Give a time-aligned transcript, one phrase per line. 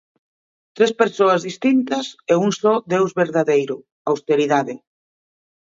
[0.75, 3.75] Tres persoas distintas e un só Deus verdadeiro:
[4.11, 4.75] Austeridade.